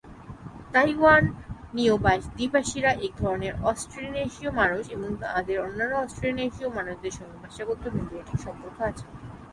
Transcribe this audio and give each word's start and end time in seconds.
তাইওয়ানীয় 0.73 1.95
আদিবাসীরা 2.11 2.91
এক 3.05 3.13
ধরনের 3.17 3.53
অস্ট্রোনেশীয় 3.63 4.51
মানুষ, 4.51 4.83
এবং 4.89 5.09
তাদের 5.23 5.57
অন্যান্য 5.65 5.93
অস্ট্রোনেশীয় 5.97 6.69
মানুষদের 6.77 7.13
সঙ্গে 7.17 7.37
ভাষাগত 7.43 7.79
এবং 7.85 8.01
জেনেটিক 8.09 8.37
সম্পর্ক 8.45 8.77
আছে। 8.89 9.05